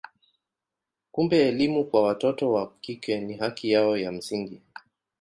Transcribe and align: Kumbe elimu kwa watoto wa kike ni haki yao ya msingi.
Kumbe 1.11 1.47
elimu 1.47 1.83
kwa 1.85 2.03
watoto 2.03 2.51
wa 2.51 2.71
kike 2.81 3.19
ni 3.21 3.33
haki 3.37 3.71
yao 3.71 3.97
ya 3.97 4.11
msingi. 4.11 4.61